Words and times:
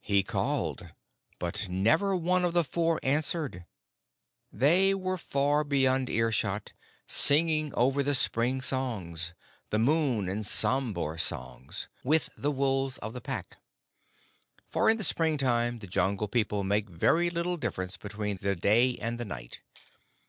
He 0.00 0.24
called, 0.24 0.88
but 1.38 1.68
never 1.68 2.16
one 2.16 2.44
of 2.44 2.52
the 2.52 2.64
Four 2.64 2.98
answered. 3.04 3.64
They 4.52 4.92
were 4.92 5.16
far 5.16 5.62
beyond 5.62 6.10
earshot, 6.10 6.72
singing 7.06 7.72
over 7.76 8.02
the 8.02 8.16
spring 8.16 8.60
songs 8.60 9.34
the 9.70 9.78
Moon 9.78 10.28
and 10.28 10.44
Sambhur 10.44 11.16
Songs 11.16 11.88
with 12.02 12.30
the 12.36 12.50
wolves 12.50 12.98
of 12.98 13.12
the 13.12 13.20
Pack; 13.20 13.58
for 14.68 14.90
in 14.90 14.96
the 14.96 15.04
springtime 15.04 15.78
the 15.78 15.86
Jungle 15.86 16.26
People 16.26 16.64
make 16.64 16.90
very 16.90 17.30
little 17.30 17.56
difference 17.56 17.96
between 17.96 18.38
the 18.38 18.56
day 18.56 18.96
and 19.00 19.16
the 19.16 19.24
night. 19.24 19.60